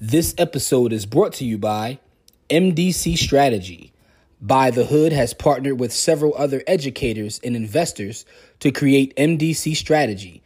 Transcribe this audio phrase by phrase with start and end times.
[0.00, 2.00] This episode is brought to you by
[2.50, 3.94] MDC Strategy.
[4.42, 8.26] Buy the Hood has partnered with several other educators and investors
[8.60, 10.42] to create MDC Strategy.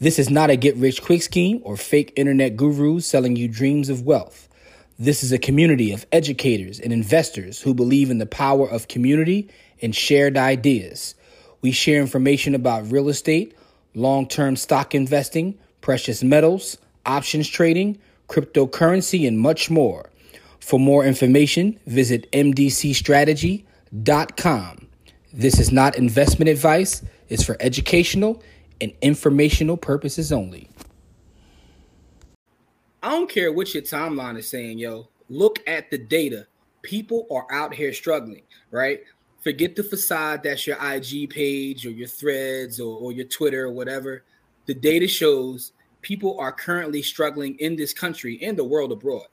[0.00, 3.88] This is not a get rich quick scheme or fake internet gurus selling you dreams
[3.88, 4.50] of wealth.
[4.98, 9.48] This is a community of educators and investors who believe in the power of community
[9.80, 11.14] and shared ideas.
[11.62, 13.56] We share information about real estate,
[13.94, 16.76] long term stock investing, precious metals,
[17.06, 17.98] options trading,
[18.30, 20.10] cryptocurrency, and much more.
[20.60, 24.86] For more information, visit mdcstrategy.com.
[25.32, 28.42] This is not investment advice, it's for educational
[28.80, 30.70] and informational purposes only.
[33.02, 35.08] I don't care what your timeline is saying, yo.
[35.28, 36.46] Look at the data.
[36.82, 39.00] People are out here struggling, right?
[39.42, 43.72] Forget the facade that's your IG page or your threads or, or your Twitter or
[43.72, 44.24] whatever.
[44.66, 49.26] The data shows people are currently struggling in this country and the world abroad.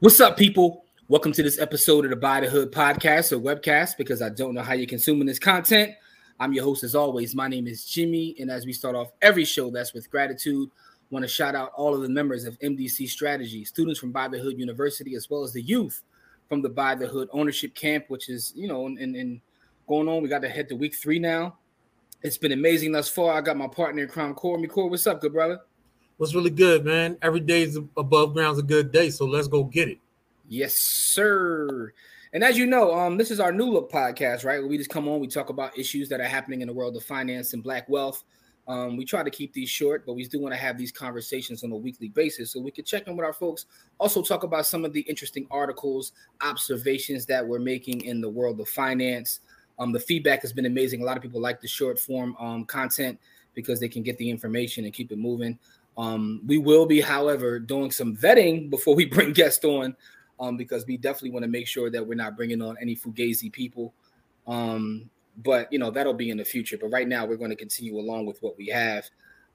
[0.00, 0.84] What's up, people?
[1.08, 4.54] Welcome to this episode of the Buy the Hood podcast or webcast because I don't
[4.54, 5.92] know how you're consuming this content.
[6.38, 7.34] I'm your host, as always.
[7.34, 8.34] My name is Jimmy.
[8.38, 10.70] And as we start off every show, that's with gratitude.
[11.10, 14.38] Want to shout out all of the members of MDC Strategy, students from Buy the
[14.38, 16.02] Hood University, as well as the youth
[16.50, 19.40] from the Buy the Hood ownership camp, which is, you know, and, and
[19.86, 20.20] going on.
[20.20, 21.56] We got to head to week three now.
[22.22, 23.32] It's been amazing thus far.
[23.32, 24.66] I got my partner in crime, Corey.
[24.66, 25.60] Corey, what's up, good brother?
[26.16, 27.16] What's really good, man?
[27.22, 29.98] Every day is above ground's a good day, so let's go get it.
[30.48, 31.94] Yes, sir.
[32.32, 34.58] And as you know, um, this is our new look podcast, right?
[34.58, 36.96] Where we just come on, we talk about issues that are happening in the world
[36.96, 38.24] of finance and black wealth.
[38.70, 41.64] Um, we try to keep these short, but we do want to have these conversations
[41.64, 43.66] on a weekly basis so we can check in with our folks.
[43.98, 48.60] Also, talk about some of the interesting articles, observations that we're making in the world
[48.60, 49.40] of finance.
[49.80, 51.02] Um, the feedback has been amazing.
[51.02, 53.18] A lot of people like the short form um, content
[53.54, 55.58] because they can get the information and keep it moving.
[55.98, 59.96] Um, we will be, however, doing some vetting before we bring guests on
[60.38, 63.50] um, because we definitely want to make sure that we're not bringing on any fugazi
[63.50, 63.94] people.
[64.46, 66.78] Um, but you know that'll be in the future.
[66.78, 69.04] But right now, we're going to continue along with what we have.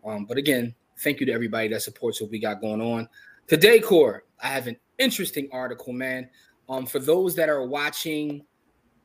[0.05, 3.07] Um, but again, thank you to everybody that supports what we got going on
[3.47, 3.79] today.
[3.79, 6.29] Core, I have an interesting article, man.
[6.69, 8.43] Um, for those that are watching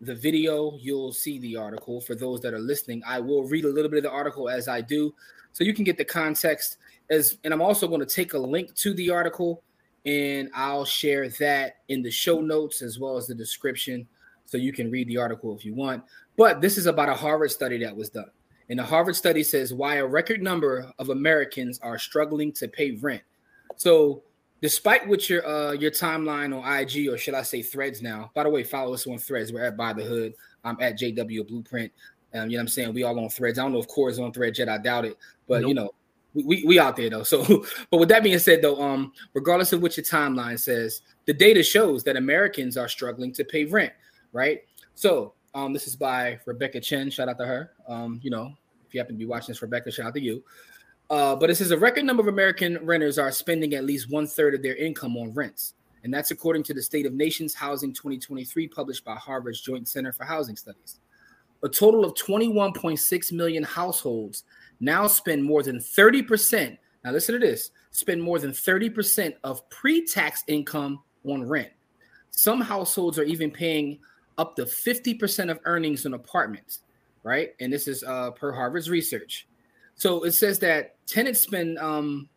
[0.01, 2.01] the video, you'll see the article.
[2.01, 4.69] For those that are listening, I will read a little bit of the article as
[4.69, 5.15] I do,
[5.53, 6.79] so you can get the context.
[7.11, 9.63] As and I'm also going to take a link to the article,
[10.07, 14.07] and I'll share that in the show notes as well as the description,
[14.51, 16.03] so you can read the article if you want.
[16.37, 18.31] But this is about a Harvard study that was done.
[18.69, 22.93] And the Harvard study says why a record number of Americans are struggling to pay
[22.93, 23.23] rent.
[23.77, 24.23] So,
[24.61, 28.33] despite what your uh, your timeline on IG or should I say Threads now?
[28.35, 29.53] By the way, follow us on Threads.
[29.53, 30.35] We're at Buy the Hood.
[30.65, 31.93] I'm at JW Blueprint.
[32.35, 32.93] Um, you know what I'm saying?
[32.93, 33.59] We all on Threads.
[33.59, 34.69] I don't know if Core is on Threads yet.
[34.69, 35.17] I doubt it.
[35.47, 35.69] But nope.
[35.69, 35.91] you know,
[36.35, 37.23] we, we out there though.
[37.23, 37.45] So,
[37.91, 41.63] but with that being said, though, um, regardless of what your timeline says, the data
[41.63, 43.93] shows that Americans are struggling to pay rent.
[44.33, 44.63] Right.
[44.95, 47.11] So um, this is by Rebecca Chen.
[47.11, 47.73] Shout out to her.
[47.89, 48.53] Um, you know,
[48.87, 50.43] if you happen to be watching this, Rebecca, shout out to you.
[51.11, 54.27] Uh, but it says a record number of American renters are spending at least one
[54.27, 55.75] third of their income on rents.
[56.05, 60.13] And that's according to the State of Nations Housing 2023, published by Harvard's Joint Center
[60.13, 61.01] for Housing Studies.
[61.63, 64.45] A total of 21.6 million households
[64.81, 66.79] now spend more than 30%.
[67.05, 71.71] Now, listen to this spend more than 30% of pre tax income on rent.
[72.31, 73.99] Some households are even paying
[74.41, 76.81] up to 50% of earnings on apartments,
[77.23, 77.51] right?
[77.61, 79.47] And this is uh, per Harvard's research.
[79.97, 82.31] So it says that tenants spend, um,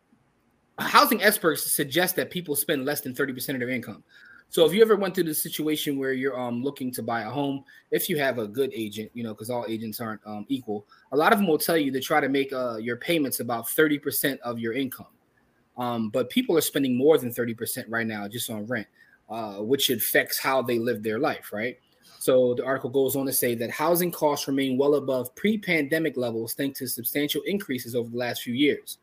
[0.78, 4.04] housing experts suggest that people spend less than 30% of their income.
[4.50, 7.30] So if you ever went through the situation where you're um, looking to buy a
[7.30, 10.86] home, if you have a good agent, you know, because all agents aren't um, equal,
[11.12, 13.66] a lot of them will tell you to try to make uh, your payments about
[13.66, 15.06] 30% of your income.
[15.78, 18.86] Um, but people are spending more than 30% right now just on rent,
[19.30, 21.78] uh, which affects how they live their life, right?
[22.18, 26.54] So the article goes on to say that housing costs remain well above pre-pandemic levels
[26.54, 28.98] thanks to substantial increases over the last few years.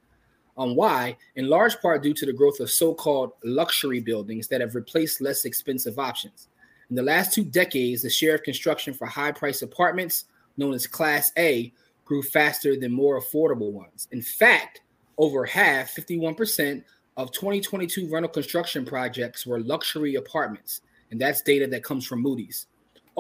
[0.58, 1.18] On why?
[1.36, 5.46] In large part due to the growth of so-called luxury buildings that have replaced less
[5.46, 6.50] expensive options.
[6.90, 10.26] In the last two decades, the share of construction for high-priced apartments,
[10.58, 11.72] known as Class A,
[12.04, 14.08] grew faster than more affordable ones.
[14.12, 14.82] In fact,
[15.18, 16.84] over half, 51%,
[17.18, 20.82] of 2022 rental construction projects were luxury apartments,
[21.12, 22.68] and that's data that comes from Moody's.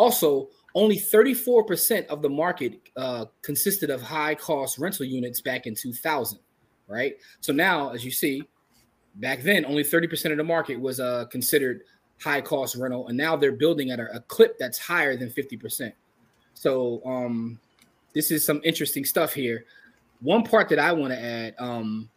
[0.01, 5.75] Also, only 34% of the market uh, consisted of high cost rental units back in
[5.75, 6.39] 2000,
[6.87, 7.17] right?
[7.39, 8.41] So now, as you see,
[9.17, 11.83] back then, only 30% of the market was uh, considered
[12.19, 15.93] high cost rental, and now they're building at a, a clip that's higher than 50%.
[16.55, 17.59] So, um,
[18.15, 19.65] this is some interesting stuff here.
[20.21, 22.09] One part that I want to add, um,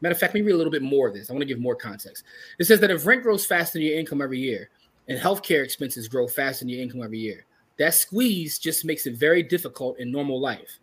[0.00, 1.30] matter of fact, let me read a little bit more of this.
[1.30, 2.22] I want to give more context.
[2.60, 4.70] It says that if rent grows faster than your income every year,
[5.10, 7.44] and healthcare expenses grow faster than your income every year,
[7.78, 10.78] that squeeze just makes it very difficult in normal life,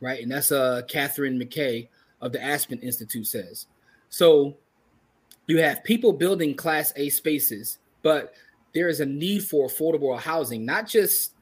[0.00, 0.22] right?
[0.22, 1.88] And that's uh Catherine McKay
[2.20, 3.66] of the Aspen Institute says.
[4.08, 4.56] So
[5.46, 8.34] you have people building Class A spaces, but
[8.74, 11.32] there is a need for affordable housing, not just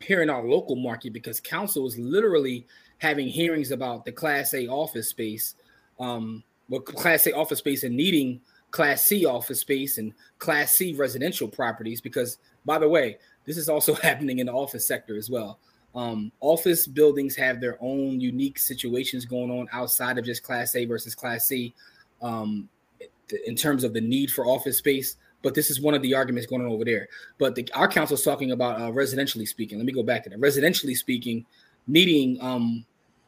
[0.00, 2.66] here in our local market, because council is literally
[2.98, 5.56] having hearings about the Class A office space,
[5.98, 8.40] um, well, Class A office space and needing
[8.72, 12.00] Class C office space and Class C residential properties.
[12.00, 15.60] Because, by the way, this is also happening in the office sector as well.
[15.94, 20.86] Um, office buildings have their own unique situations going on outside of just Class A
[20.86, 21.74] versus Class C
[22.22, 22.68] um,
[23.46, 25.16] in terms of the need for office space.
[25.42, 27.08] But this is one of the arguments going on over there.
[27.38, 29.78] But the, our council is talking about uh, residentially speaking.
[29.78, 30.40] Let me go back to that.
[30.40, 31.44] Residentially speaking,
[31.86, 32.86] needing um,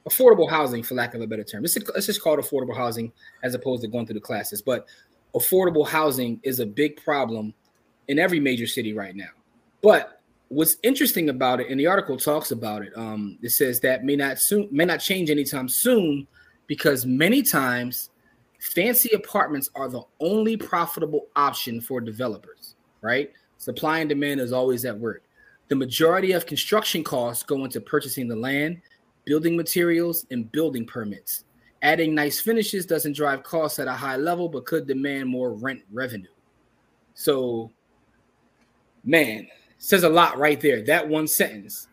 [0.09, 1.63] affordable housing, for lack of a better term.
[1.63, 3.13] Let's, let's just call it affordable housing
[3.43, 4.63] as opposed to going through the classes.
[4.63, 4.87] But
[5.35, 7.55] affordable housing is a big problem
[8.09, 9.31] in every major city right now.
[9.83, 14.05] But what's interesting about it, and the article talks about it, um, it says that
[14.05, 16.27] may not soon may not change anytime soon
[16.67, 18.11] because many times
[18.61, 23.31] fancy apartments are the only profitable option for developers, right?
[23.59, 25.23] Supply and demand is always at work.
[25.69, 28.81] The majority of construction costs go into purchasing the land,
[29.25, 31.45] building materials, and building permits.
[31.85, 35.83] Adding nice finishes doesn't drive costs at a high level, but could demand more rent
[35.93, 36.27] revenue.
[37.13, 37.71] So,
[39.05, 39.47] man,
[39.77, 40.83] says a lot right there.
[40.83, 41.89] That one sentence.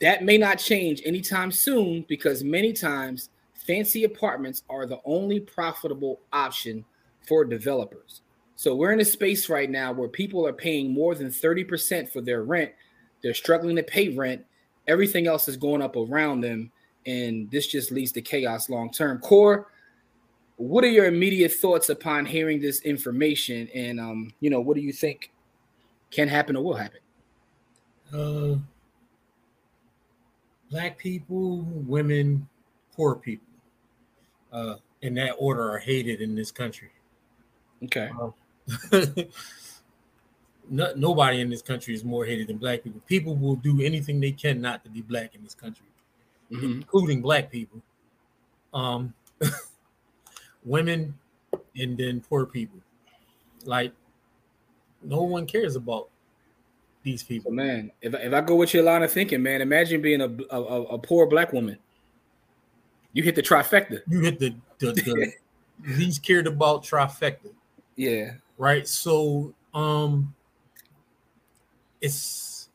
[0.00, 6.20] That may not change anytime soon because many times fancy apartments are the only profitable
[6.32, 6.84] option
[7.26, 8.22] for developers.
[8.56, 12.20] So we're in a space right now where people are paying more than 30% for
[12.20, 12.72] their rent.
[13.22, 14.44] They're struggling to pay rent.
[14.88, 16.72] Everything else is going up around them.
[17.06, 19.18] And this just leads to chaos long term.
[19.20, 19.68] Core,
[20.56, 23.68] what are your immediate thoughts upon hearing this information?
[23.74, 25.30] And um, you know, what do you think
[26.10, 27.00] can happen or will happen?
[28.12, 28.56] Uh
[30.70, 32.48] black people, women,
[32.94, 33.46] poor people
[34.52, 36.90] uh, in that order are hated in this country.
[37.84, 38.10] Okay.
[38.20, 38.34] Um,
[40.70, 43.00] no, nobody in this country is more hated than black people.
[43.06, 45.86] People will do anything they can not to be black in this country,
[46.50, 46.64] mm-hmm.
[46.64, 47.82] including black people,
[48.74, 49.14] um,
[50.64, 51.14] women,
[51.76, 52.78] and then poor people.
[53.64, 53.92] Like,
[55.02, 56.08] no one cares about
[57.06, 57.50] these people.
[57.50, 60.30] So man, if, if I go with your line of thinking, man, imagine being a,
[60.50, 61.78] a, a poor black woman.
[63.12, 64.02] You hit the trifecta.
[64.08, 65.32] You hit the, the, the
[65.96, 67.52] least cared about trifecta.
[67.94, 68.32] Yeah.
[68.58, 68.86] Right.
[68.86, 70.34] So um
[72.00, 72.68] it's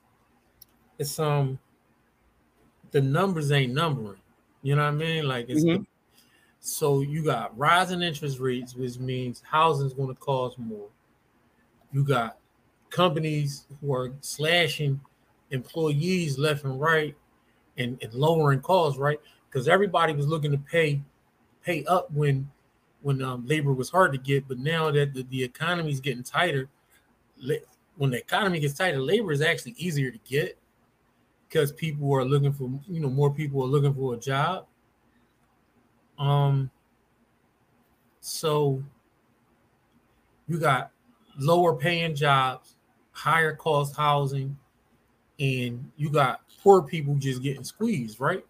[0.98, 1.60] it's um
[2.92, 4.20] the numbers ain't numbering.
[4.62, 5.28] You know what I mean?
[5.28, 5.84] Like it's mm-hmm.
[5.84, 5.88] the,
[6.60, 10.88] so you got rising interest rates, which means housing is going to cost more.
[11.92, 12.38] You got
[12.90, 15.00] companies who are slashing
[15.50, 17.16] employees left and right
[17.78, 19.20] and, and lowering costs, right?
[19.52, 21.02] because everybody was looking to pay
[21.64, 22.50] pay up when
[23.02, 26.22] when um, labor was hard to get, but now that the, the economy is getting
[26.22, 26.70] tighter,
[27.98, 30.56] when the economy gets tighter, labor is actually easier to get
[31.52, 34.66] because people are looking for you know more people are looking for a job.
[36.18, 36.70] Um,
[38.20, 38.82] so
[40.48, 40.92] you got
[41.38, 42.76] lower paying jobs,
[43.12, 44.58] higher cost housing,
[45.40, 48.46] and you got poor people just getting squeezed, right?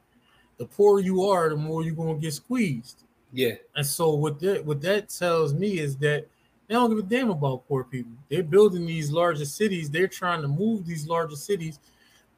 [0.62, 3.02] the poorer you are, the more you're gonna get squeezed.
[3.34, 3.56] Yeah.
[3.76, 6.28] And so what that what that tells me is that
[6.68, 8.12] they don't give a damn about poor people.
[8.30, 9.90] They're building these larger cities.
[9.90, 11.80] They're trying to move these larger cities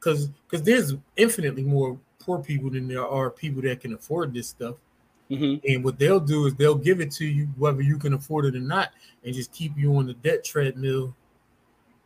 [0.04, 4.48] because because there's infinitely more poor people than there are people that can afford this
[4.48, 4.76] stuff.
[5.32, 5.66] Mm-hmm.
[5.68, 8.56] And what they'll do is they'll give it to you whether you can afford it
[8.56, 8.92] or not,
[9.24, 11.16] and just keep you on the debt treadmill,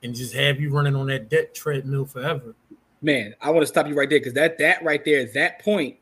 [0.03, 2.53] and just have you running on that debt treadmill forever.
[3.01, 5.97] Man, I want to stop you right there because that that right there, that point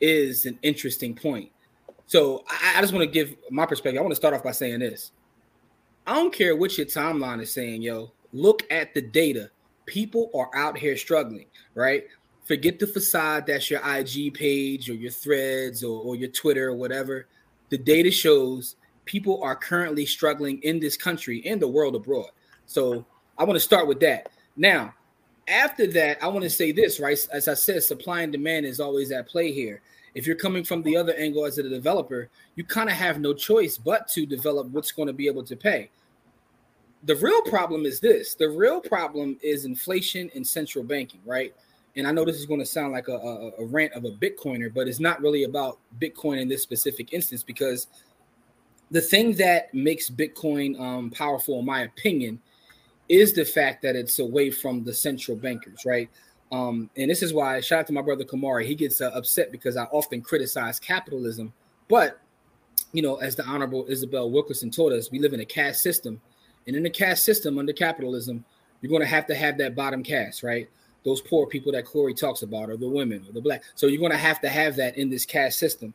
[0.00, 1.50] is an interesting point.
[2.06, 3.98] So I, I just want to give my perspective.
[3.98, 5.12] I want to start off by saying this.
[6.06, 8.12] I don't care what your timeline is saying, yo.
[8.32, 9.50] Look at the data.
[9.86, 12.04] People are out here struggling, right?
[12.44, 16.74] Forget the facade that's your IG page or your threads or, or your Twitter or
[16.74, 17.26] whatever.
[17.70, 22.30] The data shows people are currently struggling in this country and the world abroad.
[22.66, 23.04] So
[23.38, 24.30] I want to start with that.
[24.56, 24.94] Now,
[25.48, 27.18] after that, I want to say this, right?
[27.32, 29.82] As I said, supply and demand is always at play here.
[30.14, 33.34] If you're coming from the other angle as a developer, you kind of have no
[33.34, 35.90] choice but to develop what's going to be able to pay.
[37.04, 41.54] The real problem is this the real problem is inflation and central banking, right?
[41.96, 44.10] and I know this is going to sound like a, a, a, rant of a
[44.10, 47.86] Bitcoiner, but it's not really about Bitcoin in this specific instance because
[48.90, 52.40] the thing that makes Bitcoin um, powerful, in my opinion,
[53.08, 56.08] is the fact that it's away from the central bankers, right?
[56.50, 58.66] Um, and this is why shout out to my brother Kamari.
[58.66, 61.52] He gets uh, upset because I often criticize capitalism,
[61.88, 62.20] but
[62.92, 66.20] you know, as the Honorable Isabel Wilkerson told us, we live in a caste system,
[66.66, 68.44] and in the caste system under capitalism,
[68.80, 70.68] you're going to have to have that bottom caste, right?
[71.04, 73.62] those poor people that Corey talks about, or the women, or the black.
[73.74, 75.94] So you're going to have to have that in this caste system.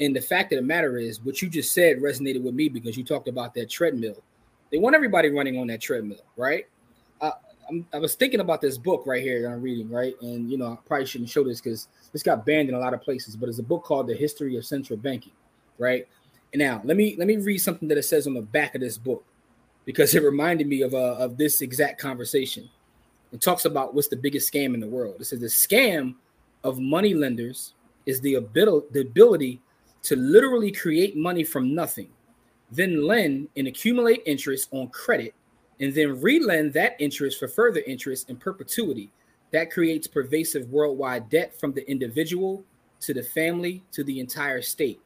[0.00, 2.96] And the fact of the matter is, what you just said resonated with me because
[2.96, 4.22] you talked about that treadmill.
[4.70, 6.66] They want everybody running on that treadmill, right?
[7.20, 7.32] Uh,
[7.92, 10.14] i was thinking about this book right here that I'm reading, right?
[10.22, 12.94] And you know, I probably shouldn't show this because this got banned in a lot
[12.94, 15.32] of places, but it's a book called The History of Central Banking,
[15.78, 16.06] right?
[16.52, 18.80] And now let me let me read something that it says on the back of
[18.80, 19.24] this book
[19.88, 22.68] because it reminded me of uh, of this exact conversation.
[23.32, 25.16] It talks about what's the biggest scam in the world.
[25.18, 26.14] It says the scam
[26.62, 27.72] of money lenders
[28.04, 29.62] is the ability, the ability
[30.02, 32.10] to literally create money from nothing,
[32.70, 35.34] then lend and accumulate interest on credit,
[35.80, 39.10] and then relend that interest for further interest in perpetuity.
[39.52, 42.62] That creates pervasive worldwide debt from the individual
[43.00, 45.00] to the family to the entire state.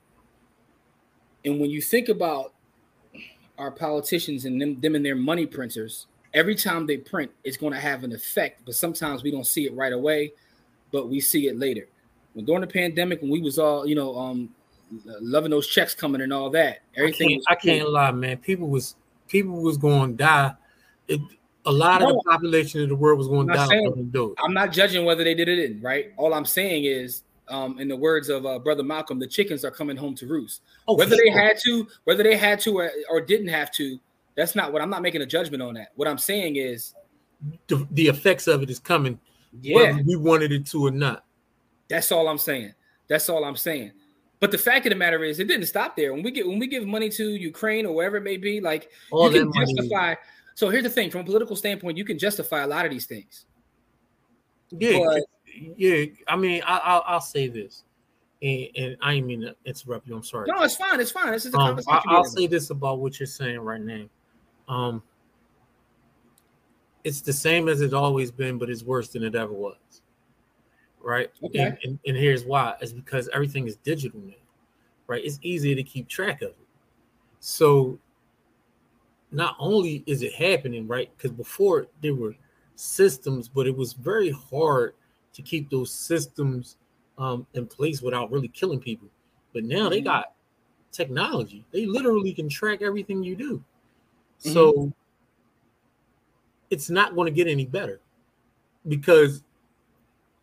[1.44, 2.52] And when you think about
[3.58, 7.72] our politicians and them, them and their money printers, every time they print, it's going
[7.72, 10.32] to have an effect, but sometimes we don't see it right away,
[10.90, 11.86] but we see it later.
[12.34, 14.54] When during the pandemic, when we was all, you know, um,
[15.20, 17.40] loving those checks coming and all that, everything.
[17.48, 18.38] I can't, I can't lie, man.
[18.38, 18.96] People was
[19.28, 20.54] people was going to die.
[21.08, 21.20] It,
[21.64, 23.66] a lot no, of the population of the world was going to die.
[23.66, 26.12] Saying, I'm not judging whether they did it in right.
[26.16, 29.70] All I'm saying is, um, in the words of uh, brother Malcolm, the chickens are
[29.70, 30.62] coming home to roost.
[30.88, 33.98] Oh, whether they had to, whether they had to or, or didn't have to,
[34.36, 35.88] that's not what I'm not making a judgment on that.
[35.96, 36.94] What I'm saying is
[37.66, 39.18] the, the effects of it is coming,
[39.60, 39.76] yeah.
[39.76, 41.24] whether we wanted it to or not.
[41.88, 42.72] That's all I'm saying.
[43.08, 43.92] That's all I'm saying.
[44.40, 46.12] But the fact of the matter is, it didn't stop there.
[46.12, 48.90] When we get when we give money to Ukraine or wherever it may be, like
[49.10, 50.06] all you can justify.
[50.06, 50.16] Money.
[50.54, 53.06] So here's the thing: from a political standpoint, you can justify a lot of these
[53.06, 53.46] things.
[54.70, 55.22] Yeah, but,
[55.54, 56.04] yeah.
[56.28, 57.84] I mean, I, will say this,
[58.42, 60.16] and, and, I didn't mean to interrupt you.
[60.16, 60.48] I'm sorry.
[60.48, 61.00] No, it's fine.
[61.00, 61.32] It's fine.
[61.32, 62.00] This is a um, conversation.
[62.08, 64.04] I, will say this about what you're saying right now.
[64.68, 65.02] Um,
[67.04, 69.76] it's the same as it's always been, but it's worse than it ever was.
[71.02, 71.30] Right.
[71.42, 71.58] Okay.
[71.58, 74.34] And, and, and here's why: it's because everything is digital now.
[75.08, 75.24] Right.
[75.24, 76.56] It's easier to keep track of it.
[77.40, 77.98] So
[79.32, 81.10] not only is it happening, right?
[81.16, 82.34] Because before there were
[82.76, 84.94] systems, but it was very hard
[85.32, 86.76] to keep those systems
[87.18, 89.08] um, in place without really killing people.
[89.52, 90.06] But now they mm-hmm.
[90.06, 90.32] got
[90.90, 91.64] technology.
[91.72, 93.64] They literally can track everything you do.
[94.38, 94.88] So mm-hmm.
[96.70, 98.00] it's not going to get any better
[98.88, 99.42] because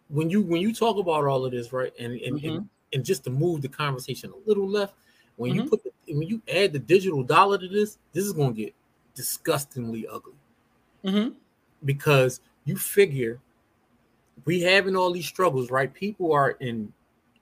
[0.09, 2.49] when you when you talk about all of this, right, and and, mm-hmm.
[2.49, 4.95] and, and, just to move the conversation a little left,
[5.35, 5.63] when mm-hmm.
[5.63, 8.61] you put the, when you add the digital dollar to this, this is going to
[8.61, 8.73] get
[9.13, 10.33] disgustingly ugly
[11.03, 11.33] mm-hmm.
[11.85, 13.39] because you figure
[14.45, 15.93] we having all these struggles, right?
[15.93, 16.91] People are in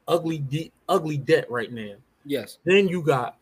[0.07, 1.93] ugly de- ugly debt right now.
[2.25, 2.57] Yes.
[2.65, 3.37] Then you got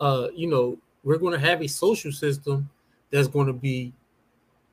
[0.00, 2.68] uh, you know, we're going to have a social system
[3.10, 3.92] that's going to be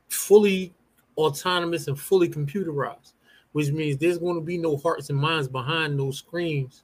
[0.10, 0.74] fully
[1.17, 3.13] autonomous and fully computerized,
[3.51, 6.84] which means there's going to be no hearts and minds behind those screens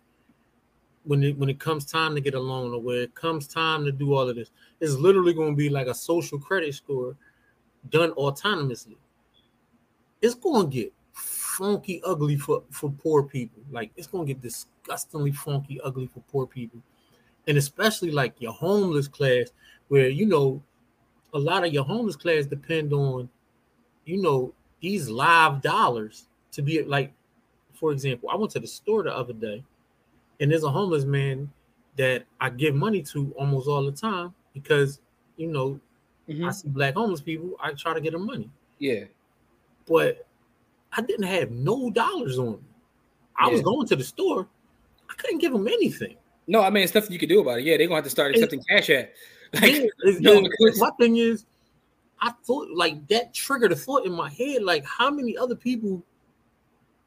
[1.06, 3.86] when it when it comes time to get a loan or when it comes time
[3.86, 4.52] to do all of this.
[4.80, 7.16] It's literally going to be like a social credit score
[7.90, 8.98] done autonomously.
[10.22, 10.94] It's going to get
[11.58, 13.62] funky ugly for, for poor people.
[13.72, 16.82] Like it's to get disgustingly funky ugly for poor people
[17.48, 19.50] and especially like your homeless class,
[19.88, 20.62] where you know
[21.34, 23.30] a lot of your homeless class depend on,
[24.06, 27.12] you know, these live dollars to be like,
[27.74, 29.64] for example, I went to the store the other day,
[30.40, 31.52] and there's a homeless man
[31.98, 35.00] that I give money to almost all the time because
[35.38, 35.80] you know
[36.30, 36.46] mm-hmm.
[36.46, 38.50] I see black homeless people, I try to get them money.
[38.80, 39.06] Yeah,
[39.88, 40.28] but
[40.96, 42.60] I didn't have no dollars on me.
[43.38, 43.54] I yeah.
[43.54, 44.48] was going to the store,
[45.10, 46.16] I couldn't give them anything.
[46.48, 47.66] No, I mean it's nothing you can do about it.
[47.66, 49.14] Yeah, they're gonna have to start accepting it, cash at.
[49.54, 50.42] Like, no,
[50.78, 51.46] my thing is,
[52.20, 54.64] I thought like that triggered a thought in my head.
[54.64, 56.04] Like, how many other people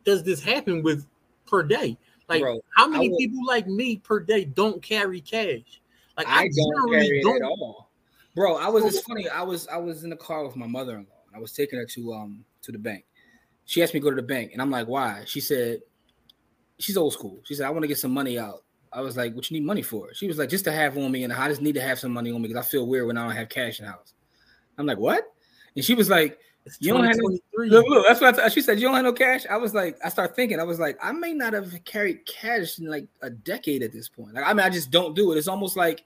[0.05, 1.07] does this happen with
[1.47, 1.99] per day?
[2.29, 5.81] Like, Bro, how many will, people like me per day don't carry cash?
[6.17, 7.37] Like, I, I don't carry don't.
[7.37, 7.91] it at all.
[8.35, 8.85] Bro, I was.
[8.85, 9.29] It's funny.
[9.29, 9.69] I was.
[9.69, 11.07] I was in the car with my mother-in-law.
[11.35, 13.05] I was taking her to um to the bank.
[13.67, 15.83] She asked me to go to the bank, and I'm like, "Why?" She said,
[16.79, 19.35] "She's old school." She said, "I want to get some money out." I was like,
[19.35, 21.49] "What you need money for?" She was like, "Just to have on me, and I
[21.49, 23.37] just need to have some money on me because I feel weird when I don't
[23.37, 24.15] have cash in the house."
[24.79, 25.25] I'm like, "What?"
[25.75, 26.39] And she was like,
[26.81, 28.81] you don't have no, look, look, that's what I, she said.
[28.81, 29.47] You don't have no cash.
[29.49, 30.59] I was like, I start thinking.
[30.59, 34.09] I was like, I may not have carried cash in like a decade at this
[34.09, 34.35] point.
[34.35, 35.39] Like, I mean, I just don't do it.
[35.39, 36.05] It's almost like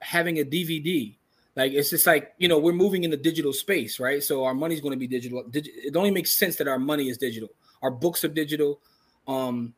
[0.00, 1.16] having a DVD.
[1.56, 4.22] Like, it's just like you know, we're moving in the digital space, right?
[4.22, 5.44] So our money's going to be digital.
[5.52, 7.48] It only makes sense that our money is digital.
[7.82, 8.80] Our books are digital.
[9.26, 9.74] Um,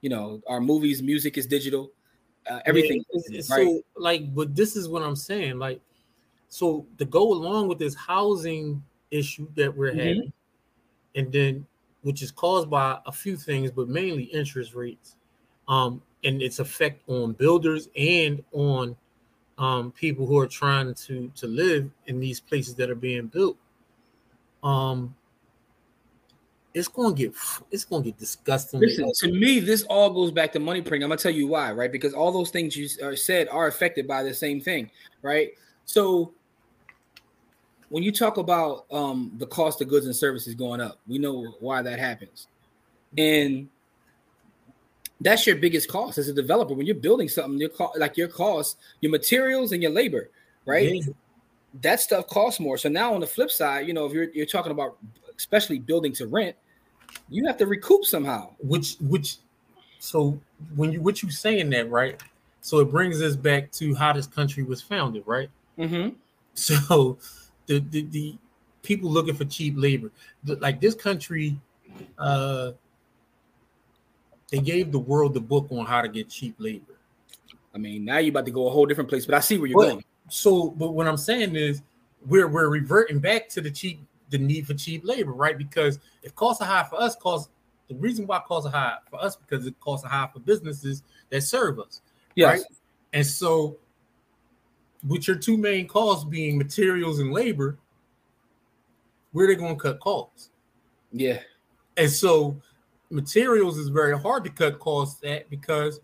[0.00, 1.92] you know, our movies, music is digital.
[2.50, 3.04] Uh, everything.
[3.28, 3.66] Yeah, right?
[3.66, 5.58] So, like, but this is what I'm saying.
[5.58, 5.82] Like,
[6.48, 9.98] so to go along with this housing issue that we're mm-hmm.
[9.98, 10.32] having,
[11.14, 11.66] and then
[12.02, 15.16] which is caused by a few things, but mainly interest rates,
[15.68, 18.96] um, and its effect on builders and on
[19.60, 23.56] um, people who are trying to to live in these places that are being built.
[24.64, 25.14] Um,
[26.72, 27.34] it's gonna get
[27.70, 28.80] it's gonna get disgusting.
[28.80, 31.04] Listen, to me, this all goes back to money printing.
[31.04, 31.92] I'm gonna tell you why, right?
[31.92, 34.90] Because all those things you said are affected by the same thing,
[35.22, 35.50] right?
[35.84, 36.32] So
[37.90, 41.54] when you talk about um, the cost of goods and services going up, we know
[41.60, 42.48] why that happens,
[43.18, 43.68] and
[45.20, 46.74] that's your biggest cost as a developer.
[46.74, 50.30] When you're building something, your co- like your cost, your materials and your labor,
[50.66, 50.94] right?
[50.94, 51.12] Yeah.
[51.82, 52.78] That stuff costs more.
[52.78, 54.96] So now on the flip side, you know, if you're you're talking about
[55.36, 56.56] especially building to rent,
[57.28, 58.50] you have to recoup somehow.
[58.58, 59.36] Which which
[59.98, 60.40] so
[60.74, 62.20] when you what you saying that right?
[62.62, 65.50] So it brings us back to how this country was founded, right?
[65.78, 66.14] Mm-hmm.
[66.54, 67.18] So
[67.66, 68.38] the, the, the
[68.82, 70.10] people looking for cheap labor.
[70.44, 71.58] Like this country,
[72.18, 72.72] uh,
[74.50, 76.98] they gave the world the book on how to get cheap labor.
[77.74, 79.68] I mean, now you're about to go a whole different place, but I see where
[79.68, 80.04] you're but, going.
[80.28, 81.82] So, but what I'm saying is,
[82.26, 85.56] we're we're reverting back to the cheap, the need for cheap labor, right?
[85.56, 87.50] Because if costs are high for us, cost
[87.88, 91.02] the reason why costs are high for us because it costs are high for businesses
[91.30, 92.02] that serve us,
[92.34, 92.46] yes.
[92.48, 92.62] right?
[93.12, 93.76] And so
[95.06, 97.78] with your two main costs being materials and labor,
[99.32, 100.50] where they going to cut costs?
[101.12, 101.40] Yeah.
[101.96, 102.60] And so
[103.10, 106.00] materials is very hard to cut costs at because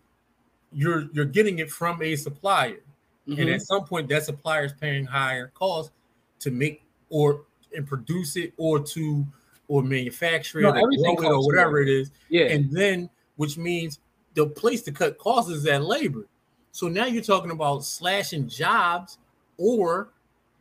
[0.72, 2.80] you're you're getting it from a supplier.
[3.28, 3.40] Mm-hmm.
[3.40, 5.92] And at some point that supplier is paying higher costs
[6.40, 9.26] to make or and produce it or to
[9.68, 12.10] or manufacture no, it or grow it or whatever it is.
[12.28, 12.46] Yeah.
[12.46, 14.00] And then which means
[14.34, 16.26] the place to cut costs is that labor.
[16.72, 19.18] So now you're talking about slashing jobs
[19.56, 20.10] or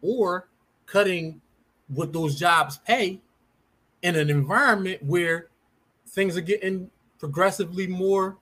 [0.02, 0.48] or
[0.86, 1.42] cutting
[1.88, 3.22] what those jobs pay
[4.02, 5.50] in an environment where
[6.16, 8.38] things are getting progressively more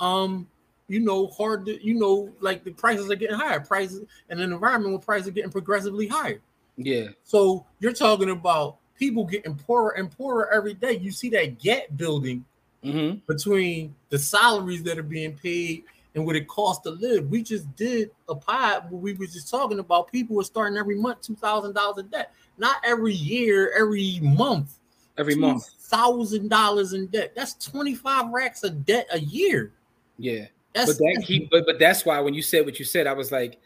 [0.00, 0.48] um
[0.88, 4.52] you know hard to you know like the prices are getting higher prices in an
[4.52, 6.40] environment where prices are getting progressively higher
[6.76, 11.58] yeah so you're talking about people getting poorer and poorer every day you see that
[11.58, 12.44] gap building
[12.84, 13.18] mm-hmm.
[13.26, 15.84] between the salaries that are being paid
[16.14, 17.28] and what it costs to live.
[17.30, 20.96] We just did a pod where we were just talking about people were starting every
[20.96, 24.78] month two thousand dollars in debt, not every year, every month.
[25.18, 27.32] Every month, thousand dollars in debt.
[27.36, 29.72] That's twenty five racks of debt a year.
[30.18, 33.06] Yeah, that's, but that keep, but but that's why when you said what you said,
[33.06, 33.60] I was like,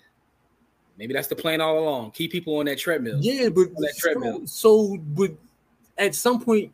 [0.99, 2.11] maybe that's the plan all along.
[2.13, 3.19] Keep people on that treadmill.
[3.21, 4.47] Yeah, but that treadmill.
[4.47, 5.33] So, so, but
[5.99, 6.73] at some point,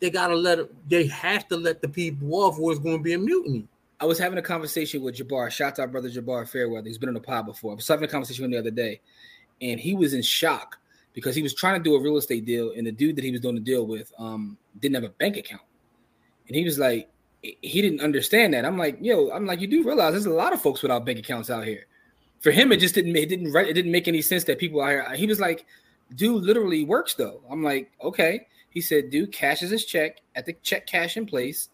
[0.00, 0.58] they gotta let
[0.90, 3.66] they have to let the people off, or it's going to be a mutiny.
[3.98, 5.50] I was having a conversation with Jabbar.
[5.50, 6.88] Shout out brother Jabbar Fairweather.
[6.88, 7.72] He's been on the pod before.
[7.72, 9.00] I was having a conversation with him the other day,
[9.62, 10.78] and he was in shock
[11.12, 13.30] because he was trying to do a real estate deal, and the dude that he
[13.30, 15.62] was doing the deal with um, didn't have a bank account,
[16.46, 17.08] and he was like,
[17.42, 18.64] he didn't understand that.
[18.64, 21.18] I'm like, yo, I'm like, you do realize there's a lot of folks without bank
[21.18, 21.86] accounts out here.
[22.40, 24.90] For him, it just didn't it didn't it didn't make any sense that people out
[24.90, 25.14] here.
[25.14, 25.66] He was like,
[26.14, 27.40] dude, literally works though.
[27.50, 28.46] I'm like, okay.
[28.70, 31.68] He said, dude cashes his check at the check cash in place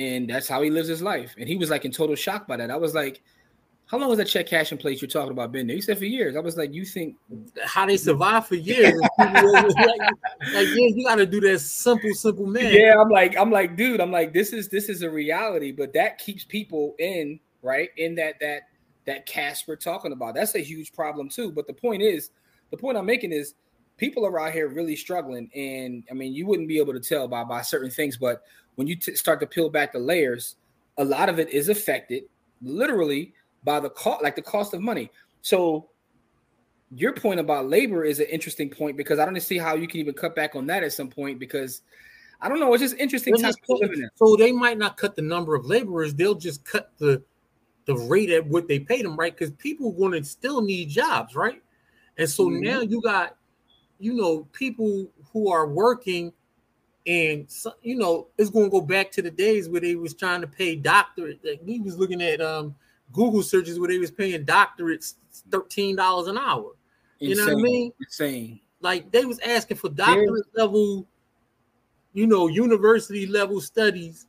[0.00, 1.34] and that's how he lives his life.
[1.38, 2.70] And he was like in total shock by that.
[2.70, 3.22] I was like,
[3.90, 5.74] how long was that check cash in place you're talking about been there?
[5.74, 6.36] You said for years.
[6.36, 7.16] I was like, you think
[7.64, 8.94] how they survive for years?
[9.18, 9.74] like,
[10.52, 12.72] like, you got to do that simple, simple man.
[12.72, 15.92] Yeah, I'm like, I'm like, dude, I'm like, this is this is a reality, but
[15.94, 18.68] that keeps people in right in that that
[19.06, 20.36] that cash we're talking about.
[20.36, 21.50] That's a huge problem too.
[21.50, 22.30] But the point is,
[22.70, 23.54] the point I'm making is
[23.96, 27.26] people are out here really struggling, and I mean, you wouldn't be able to tell
[27.26, 28.44] by by certain things, but
[28.76, 30.54] when you t- start to peel back the layers,
[30.96, 32.22] a lot of it is affected
[32.62, 33.32] literally
[33.64, 35.10] by the cost, like the cost of money.
[35.42, 35.88] So
[36.94, 40.00] your point about labor is an interesting point because I don't see how you can
[40.00, 41.82] even cut back on that at some point because
[42.40, 42.72] I don't know.
[42.74, 43.36] It's just interesting.
[43.36, 43.58] Just
[44.16, 47.22] so they might not cut the number of laborers; they'll just cut the
[47.84, 49.36] the rate at what they pay them, right?
[49.36, 51.62] Because people going to still need jobs, right?
[52.18, 52.60] And so mm-hmm.
[52.60, 53.36] now you got,
[53.98, 56.32] you know, people who are working
[57.06, 57.48] and
[57.82, 60.46] you know it's going to go back to the days where they was trying to
[60.46, 61.40] pay doctorate.
[61.44, 62.74] Like we was looking at um,
[63.12, 65.14] Google searches where they was paying doctorates
[65.50, 66.72] thirteen dollars an hour.
[67.20, 67.30] Insane.
[67.30, 67.92] You know what I mean?
[68.00, 68.60] Insane.
[68.80, 71.06] Like they was asking for doctorate level,
[72.12, 74.26] you know, university level studies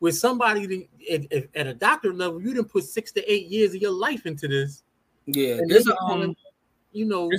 [0.00, 3.74] with somebody that, at, at, a doctorate level, you didn't put six to eight years
[3.74, 4.82] of your life into this.
[5.24, 6.36] Yeah, there's a, um,
[6.92, 7.30] you know,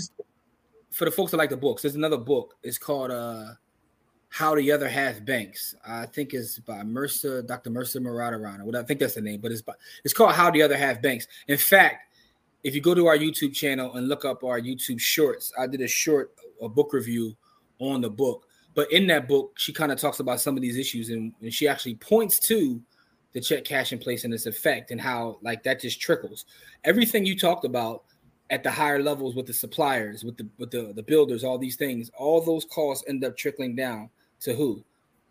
[0.91, 2.55] for the folks that like the books, there's another book.
[2.63, 3.53] It's called uh
[4.29, 5.75] how the Other Half Banks.
[5.87, 7.69] I think it's by Mehrsa, Dr.
[7.69, 10.61] Mehrsa Murataran, what I think that's the name, but it's by, it's called How the
[10.61, 11.27] Other Half Banks.
[11.47, 12.15] In fact,
[12.63, 15.81] if you go to our YouTube channel and look up our YouTube shorts, I did
[15.81, 17.35] a short a book review
[17.79, 18.45] on the book.
[18.73, 21.53] But in that book, she kind of talks about some of these issues and, and
[21.53, 22.81] she actually points to
[23.33, 26.45] the check cash in place and its effect and how like that just trickles.
[26.83, 28.03] Everything you talked about
[28.49, 31.75] at the higher levels with the suppliers, with the with the, the builders, all these
[31.75, 34.09] things, all those costs end up trickling down
[34.41, 34.83] to who?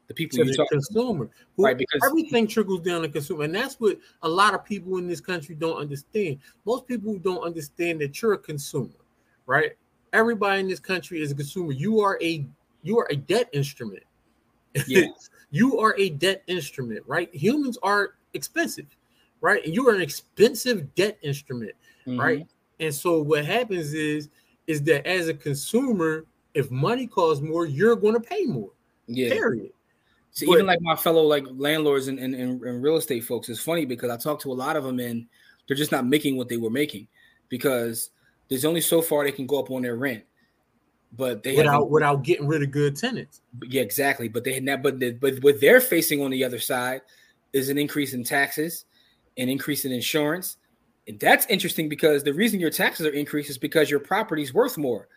[0.09, 1.29] The people to the consumer.
[1.57, 3.45] Who, right, because everything trickles down to consumer.
[3.45, 6.39] And that's what a lot of people in this country don't understand.
[6.65, 8.95] Most people don't understand that you're a consumer,
[9.47, 9.73] right?
[10.13, 11.73] Everybody in this country is a consumer.
[11.73, 12.47] You are a
[12.83, 14.05] you are a debt instrument.
[14.87, 15.07] Yeah.
[15.51, 17.35] you are a debt instrument, right?
[17.35, 18.87] Humans are expensive,
[19.41, 19.65] right?
[19.65, 21.73] And you are an expensive debt instrument,
[22.07, 22.21] mm-hmm.
[22.21, 22.47] right?
[22.79, 24.29] And so what happens is
[24.67, 28.71] is that as a consumer, if money costs more, you're going to pay more.
[29.07, 29.31] Yeah.
[29.31, 29.71] Period.
[30.31, 33.61] So but, even like my fellow like landlords and, and, and, real estate folks, it's
[33.61, 35.27] funny because I talk to a lot of them and
[35.67, 37.09] they're just not making what they were making
[37.49, 38.11] because
[38.49, 40.25] there's only so far they can go up on their rent.
[41.17, 43.41] But they without without getting rid of good tenants.
[43.67, 44.29] Yeah, exactly.
[44.29, 44.83] But they had not.
[44.83, 47.01] But the, but what they're facing on the other side
[47.53, 48.85] is an increase in taxes,
[49.39, 50.59] an increase in insurance,
[51.09, 54.77] and that's interesting because the reason your taxes are increased is because your property's worth
[54.77, 55.09] more.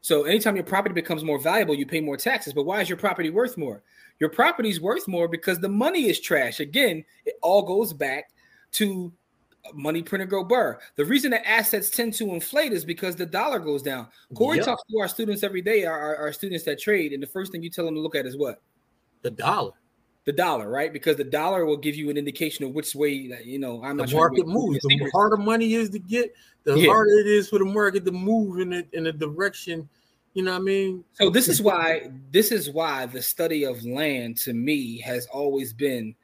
[0.00, 2.52] So anytime your property becomes more valuable, you pay more taxes.
[2.52, 3.82] But why is your property worth more?
[4.20, 6.60] Your property's worth more because the money is trash.
[6.60, 8.30] Again, it all goes back
[8.72, 9.12] to
[9.74, 10.78] money printer go burr.
[10.96, 14.08] The reason that assets tend to inflate is because the dollar goes down.
[14.34, 14.66] Corey yep.
[14.66, 17.52] talks to our students every day, our, our, our students that trade, and the first
[17.52, 18.62] thing you tell them to look at is what?
[19.22, 19.72] The dollar
[20.28, 20.92] the dollar, right?
[20.92, 23.82] Because the dollar will give you an indication of which way that you know.
[23.82, 24.78] I'm the not market moves.
[24.82, 26.86] The harder money is to get, the yeah.
[26.90, 29.88] harder it is for the market to move in a, in a direction.
[30.34, 31.02] You know what I mean?
[31.14, 35.72] So this is why this is why the study of land to me has always
[35.72, 36.14] been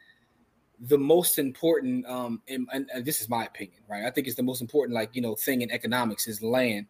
[0.80, 2.04] the most important.
[2.04, 4.04] Um, and, and this is my opinion, right?
[4.04, 6.88] I think it's the most important, like you know, thing in economics is land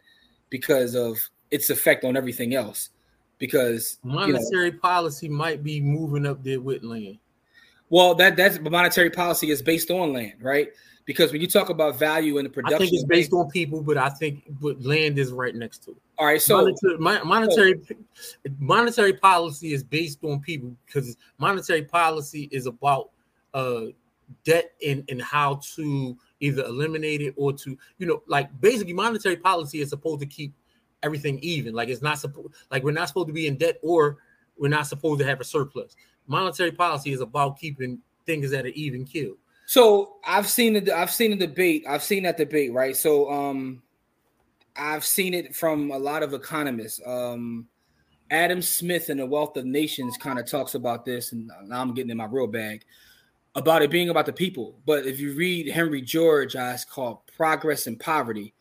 [0.50, 1.16] because of
[1.52, 2.90] its effect on everything else
[3.38, 7.18] because monetary you know, policy might be moving up there with land.
[7.90, 10.68] Well, that that's monetary policy is based on land, right?
[11.04, 13.82] Because when you talk about value in the production, I think it's based on people,
[13.82, 15.96] but I think but land is right next to it.
[16.18, 16.56] All right, so
[16.98, 17.80] monetary monetary,
[18.58, 23.10] monetary policy is based on people because monetary policy is about
[23.52, 23.86] uh
[24.44, 29.36] debt and and how to either eliminate it or to you know like basically monetary
[29.36, 30.54] policy is supposed to keep
[31.04, 31.74] everything even.
[31.74, 34.18] Like it's not supposed like we're not supposed to be in debt or
[34.56, 35.96] we're not supposed to have a surplus.
[36.26, 39.34] Monetary policy is about keeping things at an even kill.
[39.66, 41.84] So I've seen the I've seen the debate.
[41.88, 42.96] I've seen that debate, right?
[42.96, 43.82] So um
[44.76, 47.00] I've seen it from a lot of economists.
[47.06, 47.68] Um
[48.30, 51.94] Adam Smith in the Wealth of Nations kind of talks about this, and now I'm
[51.94, 52.84] getting in my real bag
[53.54, 54.76] about it being about the people.
[54.84, 58.54] But if you read Henry George, it's called Progress and Poverty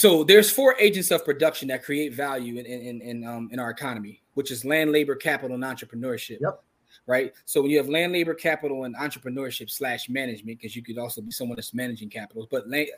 [0.00, 3.68] so there's four agents of production that create value in in in, um, in our
[3.68, 6.38] economy, which is land, labor, capital, and entrepreneurship.
[6.40, 6.62] Yep.
[7.06, 7.32] Right.
[7.44, 11.20] So when you have land, labor, capital, and entrepreneurship slash management, because you could also
[11.20, 12.88] be someone that's managing capitals, but land.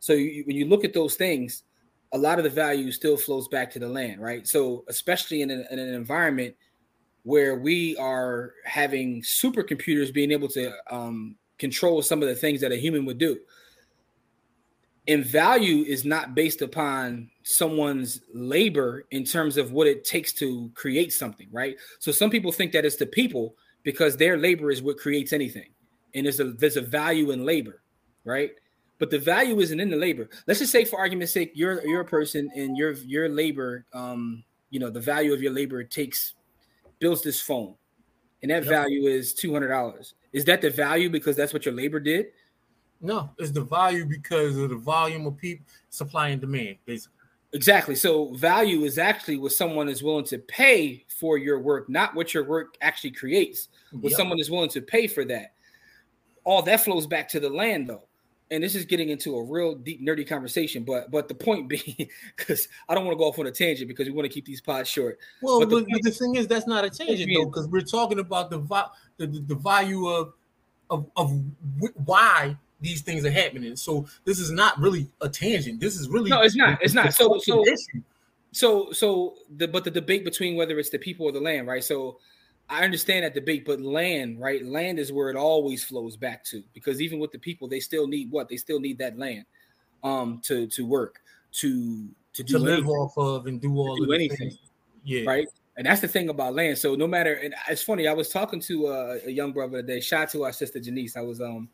[0.00, 1.62] So you, when you look at those things,
[2.12, 4.46] a lot of the value still flows back to the land, right?
[4.46, 6.54] So especially in, a, in an environment
[7.22, 12.72] where we are having supercomputers being able to um, control some of the things that
[12.72, 13.38] a human would do
[15.10, 20.70] and value is not based upon someone's labor in terms of what it takes to
[20.74, 21.76] create something, right?
[21.98, 25.70] So some people think that it's the people because their labor is what creates anything,
[26.14, 27.82] and there's a there's a value in labor,
[28.24, 28.52] right?
[29.00, 30.28] But the value isn't in the labor.
[30.46, 34.44] Let's just say, for argument's sake, you're you're a person and your your labor, um,
[34.70, 36.34] you know, the value of your labor takes
[37.00, 37.74] builds this phone,
[38.42, 38.70] and that yep.
[38.70, 40.14] value is two hundred dollars.
[40.32, 42.26] Is that the value because that's what your labor did?
[43.00, 47.20] No, it's the value because of the volume of people, supply and demand, basically.
[47.52, 47.96] Exactly.
[47.96, 52.32] So value is actually what someone is willing to pay for your work, not what
[52.32, 53.68] your work actually creates.
[53.90, 54.18] What yep.
[54.18, 55.54] someone is willing to pay for that.
[56.44, 58.04] All that flows back to the land, though.
[58.52, 62.08] And this is getting into a real deep nerdy conversation, but but the point being,
[62.36, 64.44] because I don't want to go off on a tangent because we want to keep
[64.44, 65.18] these pods short.
[65.40, 68.18] Well, but the, but the thing is, that's not a tangent though, because we're talking
[68.18, 68.58] about the,
[69.18, 70.34] the the value of
[70.88, 71.40] of of
[72.04, 73.76] why these things are happening.
[73.76, 75.80] So this is not really a tangent.
[75.80, 76.78] This is really no, it's not.
[76.82, 77.12] It's not.
[77.12, 78.02] So so issue.
[78.52, 81.84] So so the but the debate between whether it's the people or the land, right?
[81.84, 82.18] So
[82.68, 84.64] I understand that debate, but land, right?
[84.64, 88.06] Land is where it always flows back to because even with the people, they still
[88.06, 88.48] need what?
[88.48, 89.44] They still need that land
[90.02, 91.20] um to to work,
[91.52, 94.36] to to do to live anything, off of and do all do anything.
[94.38, 94.58] things.
[95.04, 95.48] Yeah, right?
[95.76, 96.76] And that's the thing about land.
[96.78, 98.06] So no matter, and it's funny.
[98.06, 100.00] I was talking to uh, a young brother today.
[100.00, 101.16] Shout out to our sister Janice.
[101.16, 101.68] I was um,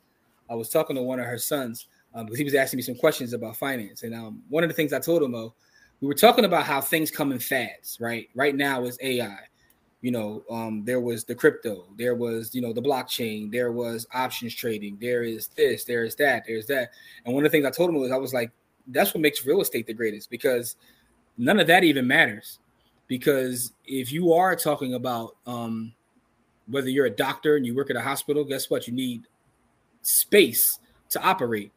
[0.49, 2.95] I was talking to one of her sons um, because he was asking me some
[2.97, 4.03] questions about finance.
[4.03, 5.55] And um, one of the things I told him though,
[6.01, 7.99] we were talking about how things come in fads.
[8.01, 9.39] Right, right now is AI.
[10.03, 14.07] You know, um, there was the crypto, there was you know the blockchain, there was
[14.15, 16.91] options trading, there is this, there is that, there's that.
[17.25, 18.53] And one of the things I told him was I was like,
[18.89, 20.77] that's what makes real estate the greatest because
[21.39, 22.61] none of that even matters
[23.09, 25.93] because if you are talking about um,
[26.69, 28.87] whether you're a doctor and you work at a hospital, guess what?
[28.87, 29.23] You need
[30.07, 30.79] space
[31.11, 31.73] to operate.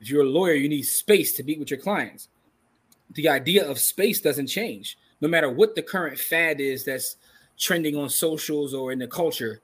[0.00, 2.28] If you're a lawyer, you need space to meet with your clients.
[3.14, 7.16] The idea of space doesn't change, no matter what the current fad is that's
[7.58, 9.60] trending on socials or in the culture.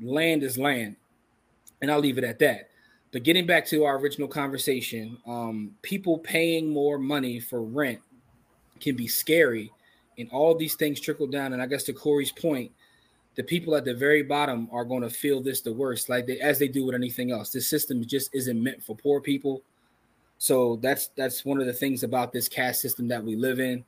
[0.00, 0.96] Land is land,
[1.82, 2.70] and I'll leave it at that.
[3.10, 8.00] But getting back to our original conversation, um, people paying more money for rent
[8.80, 9.72] can be scary
[10.18, 11.52] and all these things trickle down.
[11.52, 12.70] And I guess to Corey's point,
[13.38, 16.40] the people at the very bottom are going to feel this the worst, like they,
[16.40, 17.50] as they do with anything else.
[17.50, 19.62] This system just isn't meant for poor people.
[20.38, 23.84] So that's that's one of the things about this caste system that we live in.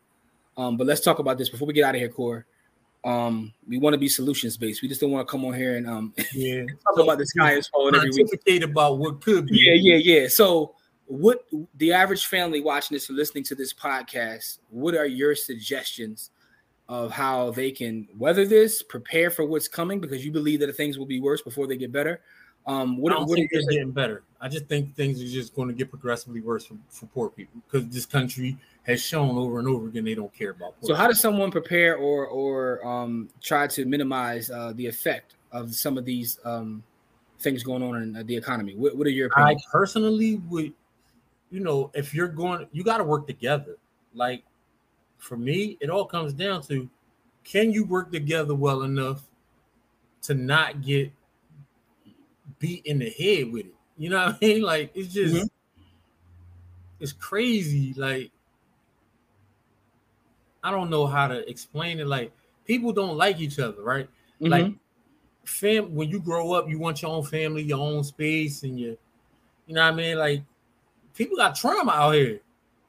[0.57, 2.47] Um, but let's talk about this before we get out of here, Core.
[3.05, 4.83] Um, we want to be solutions based.
[4.83, 6.63] We just don't want to come on here and um yeah.
[6.85, 8.63] talk about the sky is falling every week.
[8.63, 9.59] About what could be.
[9.59, 10.29] Yeah, yeah, yeah.
[10.29, 15.35] So what the average family watching this or listening to this podcast, what are your
[15.35, 16.31] suggestions
[16.91, 20.99] of how they can weather this, prepare for what's coming because you believe that things
[20.99, 22.21] will be worse before they get better?
[22.67, 24.25] Um, what, I don't what think they're getting better.
[24.41, 27.63] I just think things are just going to get progressively worse for, for poor people
[27.71, 30.95] because this country has shown over and over again they don't care about poor so
[30.95, 35.99] how does someone prepare or or um, try to minimize uh, the effect of some
[35.99, 36.83] of these um,
[37.39, 38.75] things going on in uh, the economy?
[38.77, 40.73] What, what are your I personally would,
[41.51, 43.77] you know, if you're going, you got to work together.
[44.15, 44.43] Like
[45.21, 46.89] for me, it all comes down to
[47.45, 49.23] can you work together well enough
[50.23, 51.13] to not get
[52.59, 53.75] beat in the head with it?
[53.97, 54.63] You know what I mean?
[54.71, 55.51] Like it's just, Mhm.
[56.99, 57.95] it's crazy.
[57.95, 58.33] Like
[60.63, 62.07] I don't know how to explain it.
[62.07, 62.33] Like
[62.65, 64.09] people don't like each other, right?
[64.41, 64.79] Like Mhm.
[65.45, 68.97] fam when you grow up, you want your own family, your own space, and you,
[69.67, 70.19] you know what I mean?
[70.19, 70.43] Like
[71.15, 72.41] people got trauma out here.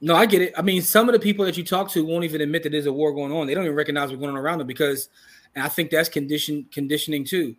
[0.04, 0.52] No, I get it.
[0.58, 2.86] I mean, some of the people that you talk to won't even admit that there's
[2.86, 3.46] a war going on.
[3.46, 5.08] They don't even recognize what's going on around them because,
[5.54, 7.54] and I think that's condition conditioning too.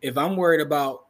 [0.00, 1.06] If I'm worried about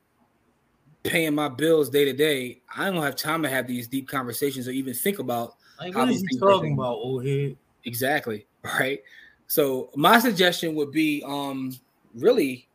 [1.03, 4.69] paying my bills day to day, I don't have time to have these deep conversations
[4.69, 7.57] or even think about Like How what these is you talking about, old head?
[7.85, 9.01] exactly right.
[9.49, 11.77] So my suggestion would be, um,
[12.15, 12.69] really,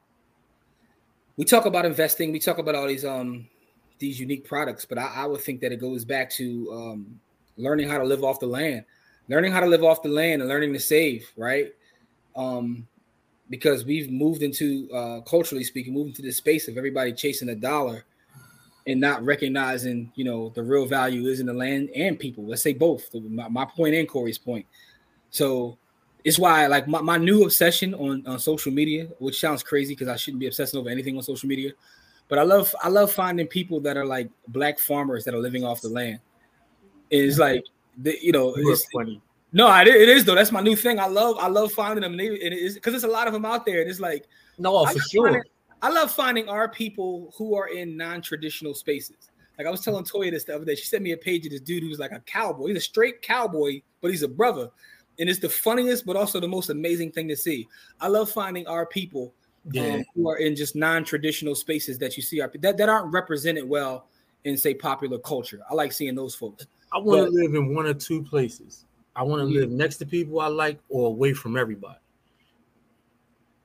[1.37, 3.47] we talk about investing, we talk about all these um
[3.97, 7.19] these unique products, but I, I would think that it goes back to um
[7.57, 8.85] learning how to live off the land,
[9.29, 11.73] learning how to live off the land and learning to save, right?
[12.35, 12.87] Um,
[13.49, 17.55] because we've moved into uh culturally speaking, moved into this space of everybody chasing a
[17.55, 18.05] dollar
[18.87, 22.45] and not recognizing, you know, the real value is in the land and people.
[22.45, 23.09] Let's say both.
[23.13, 24.65] My, my point and Corey's point.
[25.31, 25.77] So
[26.23, 30.07] it's why like my, my new obsession on, on social media, which sounds crazy because
[30.07, 31.71] I shouldn't be obsessing over anything on social media.
[32.27, 35.63] But I love I love finding people that are like black farmers that are living
[35.63, 36.19] off the land.
[37.09, 37.63] It's like
[37.97, 39.21] the, you know, You it's, funny.
[39.53, 40.35] no, I, it is though.
[40.35, 40.99] That's my new thing.
[40.99, 42.13] I love I love finding them.
[42.13, 43.81] And they- it's because there's a lot of them out there.
[43.81, 44.25] And it's like
[44.57, 45.27] No, I for sure.
[45.31, 49.29] find it- I love finding our people who are in non-traditional spaces.
[49.57, 50.75] Like I was telling Toya this the other day.
[50.75, 52.67] She sent me a page of this dude who's like a cowboy.
[52.69, 54.69] He's a straight cowboy, but he's a brother.
[55.19, 57.67] And it's the funniest, but also the most amazing thing to see.
[58.01, 59.33] I love finding our people
[59.71, 59.95] Yeah.
[59.95, 63.63] um, who are in just non-traditional spaces that you see are that, that aren't represented
[63.69, 64.07] well
[64.43, 65.61] in say popular culture.
[65.69, 66.65] I like seeing those folks.
[66.95, 68.85] I want to live in one or two places.
[69.17, 69.61] I want to Yeah.
[69.61, 71.99] live next to people I like or away from everybody.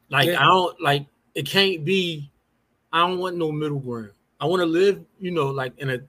[0.08, 0.40] Like Yeah.
[0.40, 2.30] I don't like it can't be
[2.92, 4.10] I don't want no middle ground.
[4.40, 6.00] I want to live, you know, like in a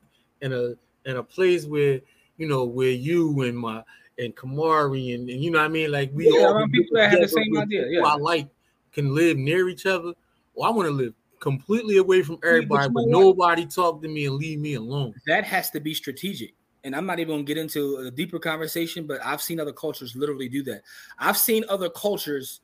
[0.42, 0.74] in a
[1.06, 2.02] in a place where,
[2.38, 3.84] you know, where you and my
[4.18, 5.92] and Kamari and, and you know what I mean?
[5.92, 8.02] Like we Yeah, all people that have the same idea, yeah.
[8.04, 8.50] I like
[8.94, 10.14] can live near each other.
[10.56, 14.36] Well, I want to live completely away from everybody, but nobody talk to me and
[14.36, 15.14] leave me alone.
[15.28, 16.56] that has to be strategic.
[16.84, 20.16] And I'm not even gonna get into a deeper conversation, but I've seen other cultures
[20.16, 20.82] literally do that.
[21.20, 22.62] I've seen other cultures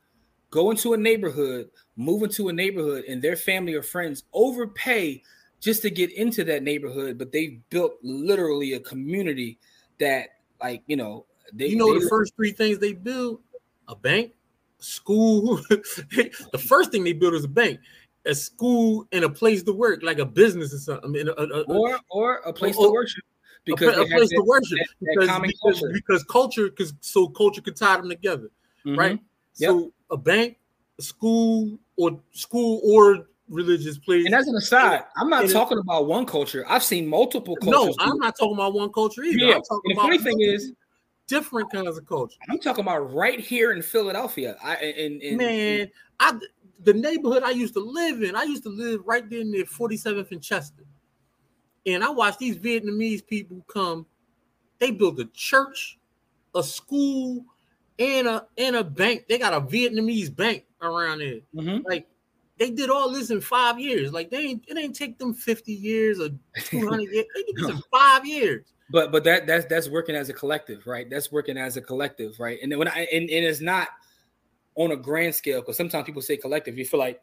[0.50, 5.22] go into a neighborhood, move into a neighborhood, and their family or friends overpay
[5.60, 9.58] just to get into that neighborhood, but they've built literally a community
[10.00, 10.30] that,
[10.62, 13.40] like, you know, They, you know they, the first three things they build:
[13.88, 14.34] a bank,
[14.80, 15.58] school.
[15.70, 17.80] the first thing they build is a bank,
[18.26, 21.10] a school, and a place to work, like a business or something.
[21.10, 23.24] I mean, a, a, or or a place or, to worship.
[23.68, 25.94] Because a, place to worship that, because, that because, culture.
[25.94, 28.50] because culture because so culture can tie them together,
[28.86, 28.98] mm-hmm.
[28.98, 29.20] right?
[29.58, 29.70] Yep.
[29.70, 30.58] So a bank,
[31.00, 34.26] a school, or school or religious place.
[34.26, 36.66] And as an aside, I'm not talking about one culture.
[36.68, 37.96] I've seen multiple cultures.
[37.98, 39.38] No, I'm not talking about one culture either.
[39.38, 39.60] Yeah.
[39.60, 40.74] the funny thing is,
[41.28, 42.38] different kinds of culture.
[42.50, 44.58] I'm talking about right here in Philadelphia.
[44.64, 46.40] I in, in man, I
[46.84, 48.36] the neighborhood I used to live in.
[48.36, 50.84] I used to live right there near 47th and Chester,
[51.88, 54.06] and I watched these Vietnamese people come.
[54.80, 55.98] They built a church,
[56.54, 57.44] a school,
[57.98, 59.26] and a and a bank.
[59.28, 61.40] They got a Vietnamese bank around there.
[61.56, 61.88] Mm-hmm.
[61.88, 62.08] Like
[62.60, 64.12] they did all this in five years.
[64.12, 67.26] Like they ain't, it ain't take them 50 years or 200 years.
[67.36, 68.66] They did this in five years.
[68.90, 71.10] But but that that's that's working as a collective, right?
[71.10, 72.60] That's working as a collective, right?
[72.62, 73.90] And when I and, and it's not
[74.76, 77.22] on a grand scale because sometimes people say collective, you feel like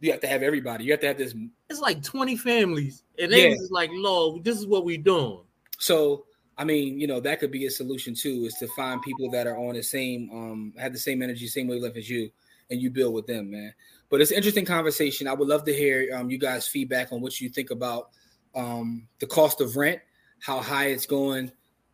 [0.00, 0.84] you have to have everybody.
[0.84, 1.34] You have to have this.
[1.70, 3.54] It's like 20 families, and they yeah.
[3.54, 5.40] just like, Lord, this is what we doing.
[5.78, 6.24] So
[6.58, 9.46] I mean, you know, that could be a solution too, is to find people that
[9.46, 12.30] are on the same, um, have the same energy, same wavelength as you,
[12.70, 13.74] and you build with them, man.
[14.08, 15.28] But it's an interesting conversation.
[15.28, 18.10] I would love to hear um, you guys' feedback on what you think about
[18.54, 20.00] um, the cost of rent,
[20.40, 21.52] how high it's going,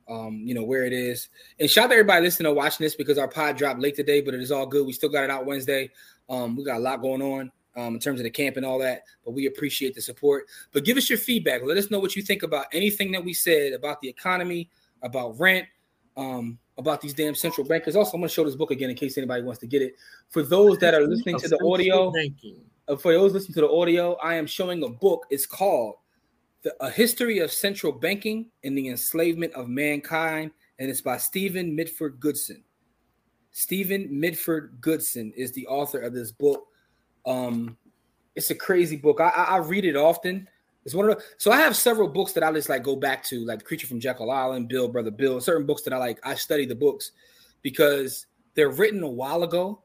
[0.09, 1.29] um, you know, where it is.
[1.59, 4.21] And shout out to everybody listening or watching this because our pod dropped late today,
[4.21, 4.87] but it is all good.
[4.87, 5.91] We still got it out Wednesday.
[6.31, 8.79] Um, we got a lot going on um, in terms of the camp and all
[8.79, 10.47] that, but we appreciate the support.
[10.73, 11.63] But give us your feedback.
[11.65, 14.71] Let us know what you think about anything that we said about the economy,
[15.03, 15.67] about rent,
[16.17, 17.97] um, about these damn central bankers.
[17.97, 19.95] Also, I'm going to show this book again in case anybody wants to get it.
[20.31, 22.13] For those that are listening to the audio,
[22.89, 25.27] uh, for those listening to the audio, I am showing a book.
[25.31, 25.97] It's called
[26.63, 31.75] the, A History of Central Banking and the Enslavement of Mankind, and it's by Stephen
[31.75, 32.63] Mitford Goodson.
[33.53, 36.69] Stephen Mitford Goodson is the author of this book.
[37.27, 37.77] Um,
[38.35, 39.21] it's a crazy book.
[39.21, 40.49] I, I, I read it often
[40.85, 43.23] it's one of the so I have several books that I just like go back
[43.25, 46.19] to, like Creature from Jekyll Island, Bill, Brother Bill, certain books that I like.
[46.25, 47.13] I study the books
[47.63, 49.83] because they're written a while ago,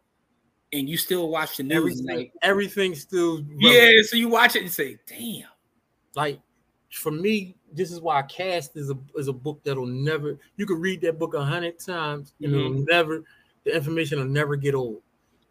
[0.73, 1.78] and you still watch the news.
[1.78, 3.62] Everything, like, everything's still relevant.
[3.62, 4.02] yeah.
[4.04, 5.43] So you watch it and say, "Damn!"
[6.15, 6.39] Like
[6.91, 10.39] for me, this is why Caste is a is a book that'll never.
[10.56, 12.60] You could read that book a hundred times, and mm-hmm.
[12.60, 13.23] it'll never.
[13.65, 15.02] The information will never get old.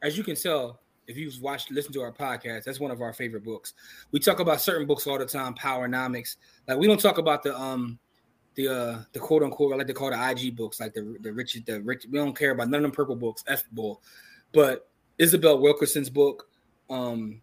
[0.02, 3.12] As you can tell, if you've watched, listen to our podcast, that's one of our
[3.12, 3.74] favorite books.
[4.12, 6.36] We talk about certain books all the time, Powernomics.
[6.66, 7.98] Like we don't talk about the um
[8.54, 11.32] the uh the quote unquote I like to call the IG books, like the the
[11.32, 12.06] rich the rich.
[12.10, 14.02] We don't care about none of them purple books, F bull.
[14.52, 14.88] But
[15.18, 16.48] Isabel Wilkerson's book,
[16.90, 17.40] um,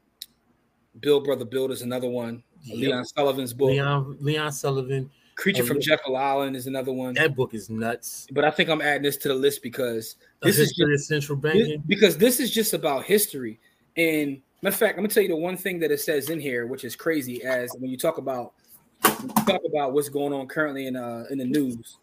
[1.00, 2.44] Build Brother Build is another one.
[2.64, 2.78] Yep.
[2.78, 3.70] Leon Sullivan's book.
[3.70, 5.10] Leon Leon Sullivan.
[5.36, 7.14] Creature from Jekyll Island is another one.
[7.16, 8.28] That book is nuts.
[8.32, 11.84] But I think I'm adding this to the list because this is just, central banking.
[11.88, 13.60] because this is just about history.
[13.98, 16.40] And matter of fact, I'm gonna tell you the one thing that it says in
[16.40, 18.54] here, which is crazy, as when you talk about
[19.02, 21.98] talk about what's going on currently in uh in the news.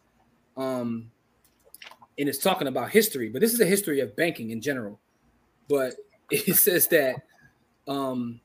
[0.57, 1.11] Um
[2.19, 4.99] and it's talking about history, but this is a history of banking in general.
[5.69, 5.95] But
[6.31, 7.16] it says that
[7.87, 8.40] um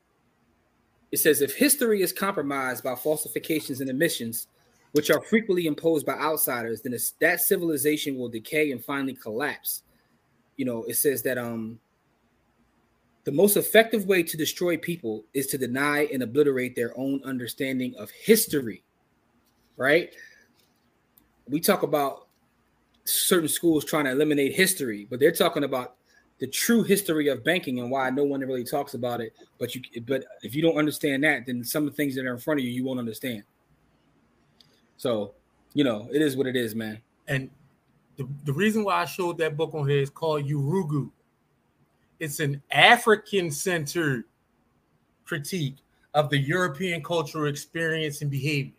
[1.10, 4.46] it says if history is compromised by falsifications and omissions,
[4.92, 9.82] which are frequently imposed by outsiders, then that civilization will decay and finally collapse.
[10.56, 11.78] You know, it says that um
[13.24, 17.94] the most effective way to destroy people is to deny and obliterate their own understanding
[17.96, 18.84] of history.
[19.76, 20.14] Right?
[21.48, 22.28] We talk about
[23.04, 25.96] certain schools trying to eliminate history, but they're talking about
[26.38, 29.34] the true history of banking and why no one really talks about it.
[29.58, 32.32] But you, but if you don't understand that, then some of the things that are
[32.32, 33.42] in front of you, you won't understand.
[34.96, 35.34] So,
[35.74, 37.00] you know, it is what it is, man.
[37.28, 37.50] And
[38.16, 41.10] the, the reason why I showed that book on here is called Yurugu.
[42.18, 44.24] It's an African centered
[45.24, 45.76] critique
[46.14, 48.72] of the European cultural experience and behavior.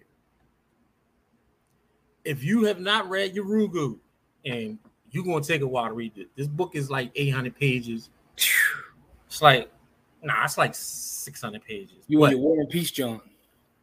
[2.25, 3.99] If you have not read Yurugu,
[4.43, 4.79] and
[5.11, 8.09] you're going to take a while to read it, this book is like 800 pages.
[9.27, 9.69] It's like,
[10.23, 11.97] nah, it's like 600 pages.
[12.07, 13.21] You want your War and Peace, John?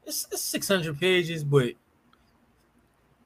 [0.04, 1.74] It's, it's 600 pages, but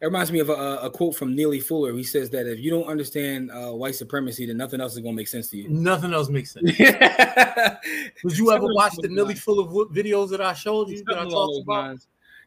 [0.01, 1.92] it reminds me of a, a, quote from Neely Fuller.
[1.92, 5.14] He says that if you don't understand uh, white supremacy, then nothing else is going
[5.14, 5.68] to make sense to you.
[5.68, 6.76] Nothing else makes sense.
[6.76, 11.62] Did you ever watch the Neely Fuller videos that I showed you that I talked
[11.62, 11.99] about?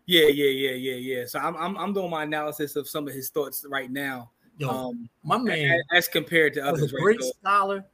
[0.06, 1.26] Yeah, yeah, yeah, yeah, yeah.
[1.26, 4.32] So I'm, I'm, I'm doing my analysis of some of his thoughts right now.
[4.58, 7.86] Yo, um, my man, as, as compared to others, great right scholar.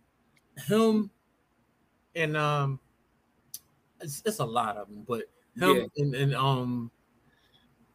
[0.68, 1.12] Him
[2.16, 2.80] and um,
[4.02, 5.24] it's, it's, a lot of them, but
[5.56, 6.04] him yeah.
[6.04, 6.92] and, and um,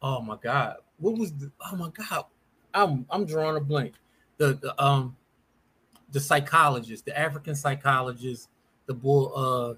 [0.01, 2.25] oh my god, what was the oh my god,
[2.73, 3.93] I'm I'm drawing a blank.
[4.37, 5.15] the, the um
[6.11, 8.49] the psychologist, the African psychologist,
[8.85, 9.73] the boy uh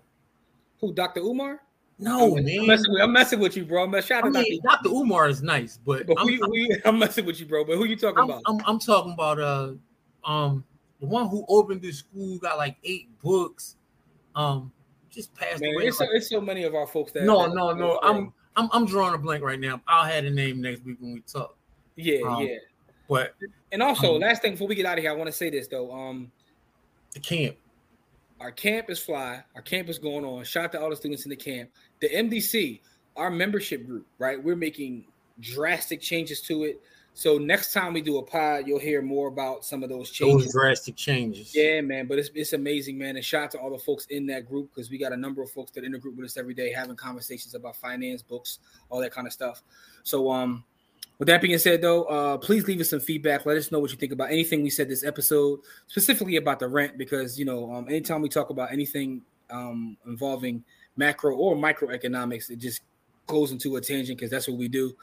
[0.79, 1.21] who Dr.
[1.21, 1.61] Umar?
[1.97, 2.59] No, I'm, man.
[2.59, 3.83] I'm messing, with, I'm messing with you, bro.
[3.85, 4.89] I'm messing, I mean, Dr.
[4.89, 7.63] Umar is nice, but, but I'm, who, who, I'm, messing with you, bro.
[7.63, 8.41] But who you talking about?
[8.45, 9.73] I'm, I'm talking about uh
[10.23, 10.63] um
[10.99, 13.77] the one who opened this school got like eight books.
[14.35, 14.71] Um,
[15.09, 15.87] just passed Man, away.
[15.87, 17.23] it's, so, it's so many of our folks that.
[17.23, 17.99] no, no, no.
[18.03, 19.81] I'm I'm I'm drawing a blank right now.
[19.87, 21.55] I'll have the name next week when we talk.
[21.95, 22.55] Yeah, Um, yeah.
[23.07, 23.35] But
[23.71, 25.49] And also, um, last thing before we get out of here, I want to say
[25.49, 25.91] this though.
[25.91, 26.31] Um,
[27.13, 27.55] the camp.
[28.39, 29.43] our camp is fly.
[29.55, 30.43] Our camp is going on.
[30.43, 31.69] Shout out to all the students in the camp.
[32.01, 32.81] The MDC,
[33.15, 34.41] our membership group, right?
[34.43, 35.05] We're making
[35.39, 36.81] drastic changes to it.
[37.17, 40.47] So next time we do a pod, you'll hear more about some of those changes.
[40.47, 41.55] Those drastic changes.
[41.55, 43.15] Yeah, man, but it's, it's amazing, man.
[43.15, 45.41] And shout out to all the folks in that group because we got a number
[45.41, 48.59] of folks that in the group with us every day having conversations about finance, books,
[48.89, 49.63] all that kind of stuff.
[50.03, 50.65] So, um,
[51.17, 53.45] with that being said, though, uh, please leave us some feedback.
[53.45, 56.67] Let us know what you think about anything we said this episode, specifically about the
[56.67, 60.65] rent, because you know, um, anytime we talk about anything um, involving
[60.97, 62.81] macro or microeconomics, it just
[63.27, 64.93] goes into a tangent because that's what we do.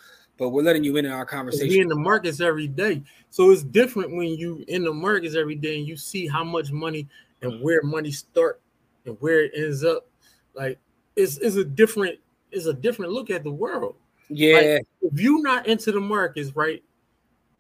[0.43, 1.69] But we're letting you in on our conversation.
[1.69, 5.55] We in the markets every day, so it's different when you in the markets every
[5.55, 7.07] day and you see how much money
[7.43, 8.61] and where money start
[9.07, 10.05] and where it ends up.
[10.55, 10.81] Like
[11.15, 12.19] it's it's a different
[12.51, 13.95] it's a different look at the world.
[14.31, 16.83] yeah, If you're not into the markets, right?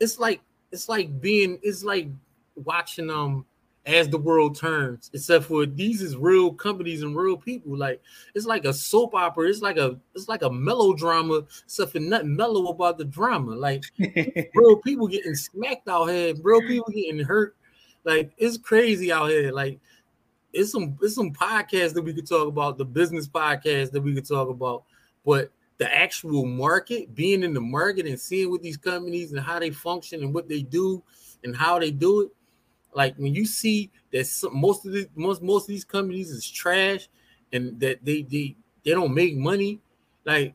[0.01, 0.41] It's like
[0.72, 2.09] it's like being it's like
[2.57, 3.47] watching um
[3.85, 7.76] as the world turns, except for these is real companies and real people.
[7.76, 8.01] Like
[8.35, 9.49] it's like a soap opera.
[9.49, 13.53] It's like a it's like a melodrama, except for nothing mellow about the drama.
[13.53, 13.85] Like
[14.55, 17.57] real people getting smacked out here, real people getting hurt.
[18.05, 19.53] Like it's crazy out here.
[19.53, 19.80] Like
[20.53, 24.14] it's some it's some podcasts that we could talk about, the business podcast that we
[24.14, 24.85] could talk about,
[25.24, 29.59] but the actual market, being in the market and seeing what these companies and how
[29.59, 31.03] they function and what they do
[31.43, 32.30] and how they do it.
[32.95, 36.49] Like when you see that some, most of the most most of these companies is
[36.49, 37.09] trash
[37.53, 39.80] and that they they they don't make money,
[40.24, 40.55] like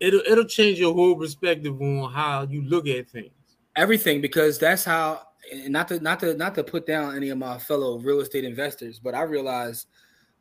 [0.00, 3.30] it'll it'll change your whole perspective on how you look at things.
[3.76, 5.22] everything because that's how
[5.68, 8.98] not to not to not to put down any of my fellow real estate investors
[8.98, 9.86] but i realize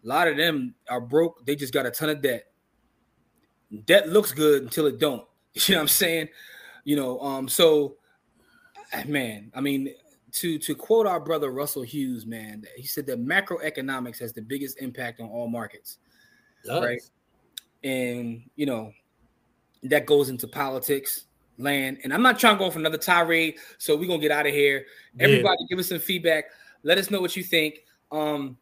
[0.04, 1.44] a lot of them are broke.
[1.46, 2.46] They just got a ton of debt.
[3.86, 5.26] Debt looks good until it don't.
[5.68, 6.28] You know what i'm saying?
[6.84, 7.96] You know um so
[9.08, 9.94] man i mean
[10.36, 14.82] to to quote our brother russell hughes man he said that macroeconomics has the biggest
[14.82, 15.98] impact on all markets
[16.68, 17.00] Right.
[17.84, 18.92] and you know
[19.84, 21.26] that goes into politics
[21.58, 24.46] land and i'm not trying to go for another tirade so we're gonna get out
[24.48, 25.26] of here Yeah.
[25.26, 26.46] everybody give us some feedback
[26.84, 28.58] let us know what you think um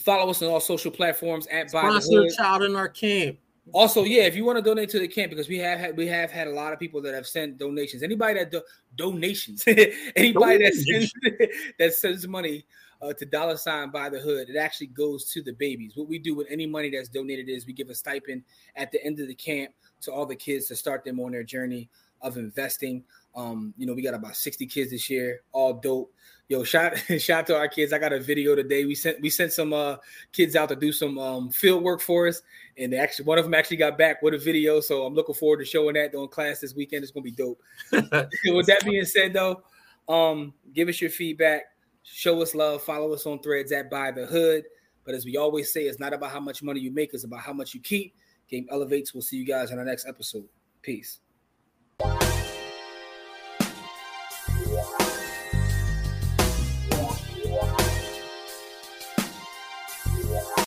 [0.00, 2.30] follow us on all social platforms at by the Sponsor Hood.
[2.36, 3.38] child in our camp.
[3.72, 6.06] Also yeah if you want to donate to the camp because we have had we
[6.08, 8.02] have had a lot of people that have sent donations.
[8.02, 8.60] Anybody that do,
[8.96, 9.62] donations.
[10.16, 11.12] Anybody that sends
[11.78, 12.66] that sends money
[13.00, 15.92] uh, to dollar sign Buy the Hood it actually goes to the babies.
[15.96, 18.42] What we do with any money that's donated is we give a stipend
[18.74, 21.44] at the end of the camp to all the kids to start them on their
[21.44, 21.88] journey
[22.20, 23.04] of investing.
[23.36, 26.12] Um you know we got about 60 kids this year all dope.
[26.48, 27.92] Yo shout shout to our kids.
[27.92, 28.84] I got a video today.
[28.86, 29.98] We sent we sent some uh
[30.32, 32.42] kids out to do some um field work for us
[32.78, 35.58] and actually one of them actually got back with a video so i'm looking forward
[35.58, 37.02] to showing that during class this weekend.
[37.02, 37.60] It's gonna be dope.
[37.92, 39.62] With that being said though
[40.08, 41.64] um give us your feedback.
[42.02, 42.82] Show us love.
[42.82, 44.64] Follow us on threads at Buy the Hood.
[45.04, 47.40] But as we always say it's not about how much money you make it's about
[47.40, 48.14] how much you keep.
[48.48, 49.14] Game elevates.
[49.14, 50.48] We'll see you guys in our next episode.
[50.82, 51.20] Peace